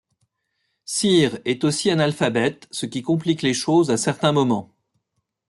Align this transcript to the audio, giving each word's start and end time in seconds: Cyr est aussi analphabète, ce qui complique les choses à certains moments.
Cyr 0.83 1.37
est 1.45 1.63
aussi 1.63 1.91
analphabète, 1.91 2.67
ce 2.71 2.87
qui 2.87 3.03
complique 3.03 3.43
les 3.43 3.53
choses 3.53 3.91
à 3.91 3.97
certains 3.97 4.31
moments. 4.31 4.73